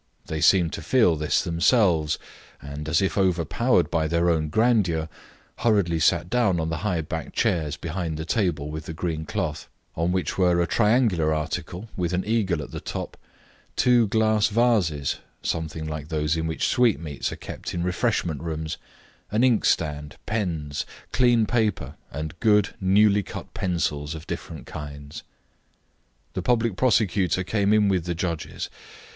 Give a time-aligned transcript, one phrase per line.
[0.25, 2.17] They seemed to feel this themselves,
[2.59, 5.07] and, as if overpowered by their own grandeur,
[5.59, 9.69] hurriedly sat down on the high backed chairs behind the table with the green cloth,
[9.95, 13.15] on which were a triangular article with an eagle at the top,
[13.75, 18.77] two glass vases something like those in which sweetmeats are kept in refreshment rooms
[19.29, 25.21] an inkstand, pens, clean paper, and good, newly cut pencils of different kinds.
[26.33, 28.67] The public prosecutor came in with the judges.